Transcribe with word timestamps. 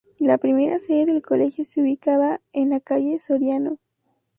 La 0.17 0.39
primera 0.39 0.79
sede 0.79 1.05
del 1.05 1.21
Colegio 1.21 1.63
se 1.63 1.79
ubicaba 1.79 2.41
en 2.53 2.71
la 2.71 2.79
calle 2.79 3.19
Soriano. 3.19 3.77